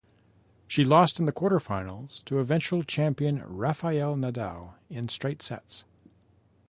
He 0.67 0.83
lost 0.83 1.19
in 1.19 1.27
the 1.27 1.31
quarterfinals 1.31 2.23
to 2.25 2.39
eventual 2.39 2.81
champion 2.81 3.43
Rafael 3.45 4.15
Nadal 4.15 4.73
in 4.89 5.09
straight 5.09 5.43
sets. 5.43 5.83